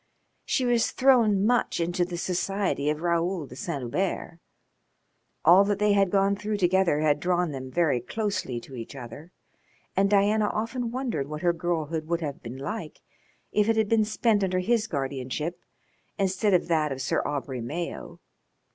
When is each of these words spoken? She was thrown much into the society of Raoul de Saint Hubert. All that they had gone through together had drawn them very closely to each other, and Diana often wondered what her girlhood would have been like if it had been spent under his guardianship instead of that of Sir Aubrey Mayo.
She 0.45 0.65
was 0.65 0.89
thrown 0.89 1.45
much 1.45 1.79
into 1.79 2.03
the 2.05 2.17
society 2.17 2.89
of 2.89 3.03
Raoul 3.03 3.45
de 3.45 3.55
Saint 3.55 3.81
Hubert. 3.83 4.39
All 5.45 5.63
that 5.65 5.77
they 5.77 5.93
had 5.93 6.09
gone 6.09 6.35
through 6.35 6.57
together 6.57 7.01
had 7.01 7.19
drawn 7.19 7.51
them 7.51 7.69
very 7.69 7.99
closely 8.01 8.59
to 8.61 8.73
each 8.75 8.95
other, 8.95 9.31
and 9.95 10.09
Diana 10.09 10.47
often 10.49 10.89
wondered 10.89 11.27
what 11.27 11.43
her 11.43 11.53
girlhood 11.53 12.07
would 12.07 12.21
have 12.21 12.41
been 12.41 12.57
like 12.57 13.01
if 13.51 13.69
it 13.69 13.77
had 13.77 13.89
been 13.89 14.03
spent 14.03 14.43
under 14.43 14.57
his 14.57 14.87
guardianship 14.87 15.61
instead 16.17 16.55
of 16.55 16.67
that 16.67 16.91
of 16.91 16.99
Sir 16.99 17.21
Aubrey 17.23 17.61
Mayo. 17.61 18.19